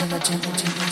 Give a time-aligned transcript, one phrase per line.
[0.00, 0.89] 真的，真的，真的。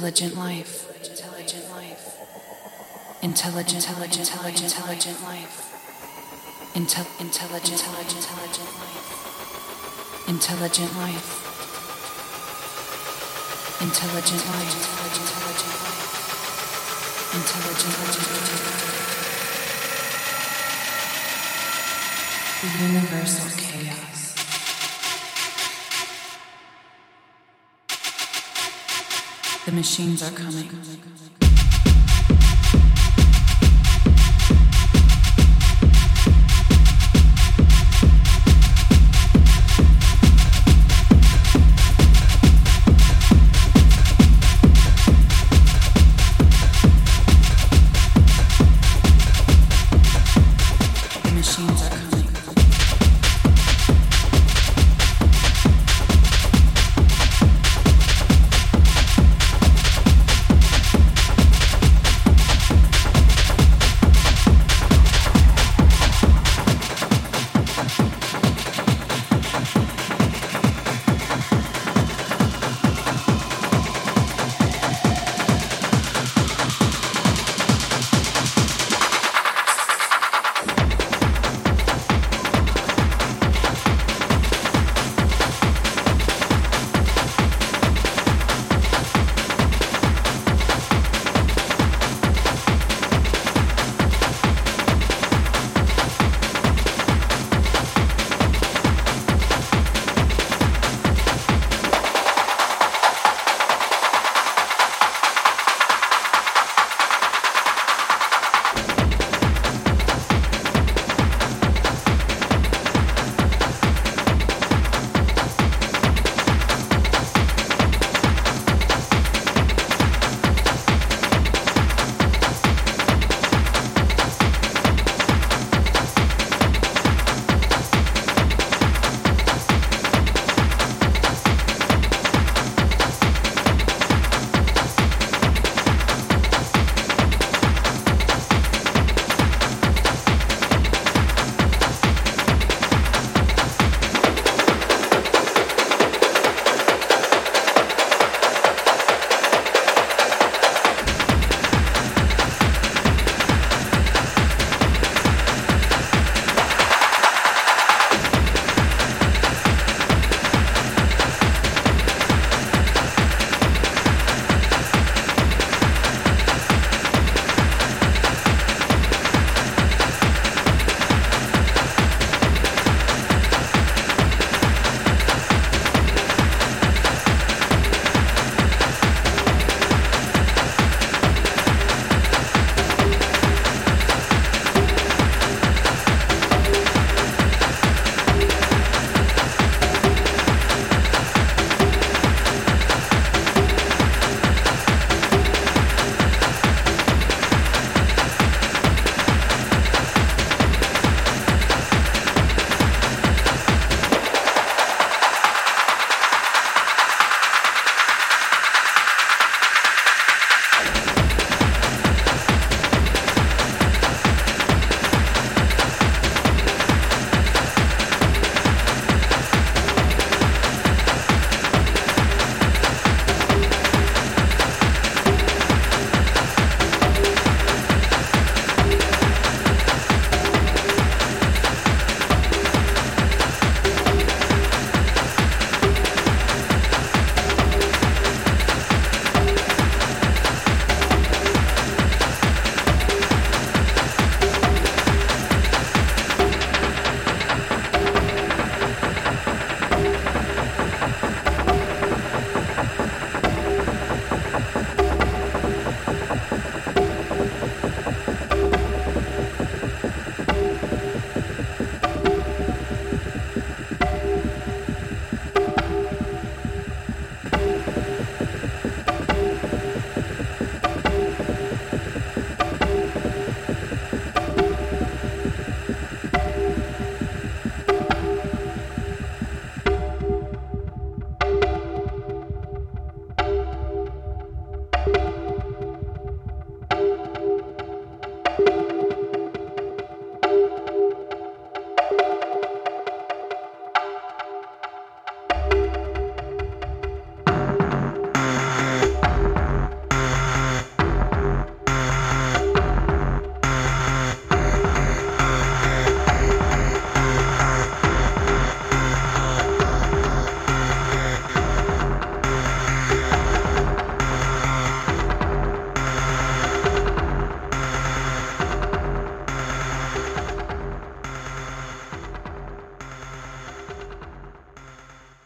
[0.00, 2.16] Intelligent life, intelligent life,
[3.20, 5.54] intelligent, intelligent, intelligent, intelligent life,
[6.72, 9.04] Intel, intelligent, intelligent, intelligent life,
[10.24, 11.28] intelligent life,
[13.84, 16.16] intelligent life, intelligent, intelligent life,
[17.36, 19.04] intelligent, intelligent, life.
[22.62, 24.09] the universal chaos.
[29.70, 31.39] The machines are coming.